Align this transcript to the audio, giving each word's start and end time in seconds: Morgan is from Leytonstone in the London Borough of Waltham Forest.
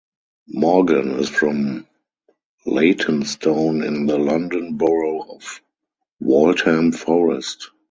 Morgan 0.49 1.11
is 1.19 1.29
from 1.29 1.85
Leytonstone 2.65 3.83
in 3.83 4.07
the 4.07 4.17
London 4.17 4.75
Borough 4.75 5.35
of 5.35 5.61
Waltham 6.19 6.91
Forest. 6.91 7.69